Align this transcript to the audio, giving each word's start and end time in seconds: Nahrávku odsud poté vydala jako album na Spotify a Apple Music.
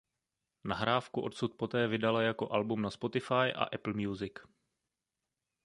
Nahrávku 0.63 1.21
odsud 1.21 1.53
poté 1.57 1.87
vydala 1.87 2.21
jako 2.21 2.51
album 2.51 2.81
na 2.81 2.89
Spotify 2.91 3.53
a 3.55 3.63
Apple 3.63 3.93
Music. 3.93 4.33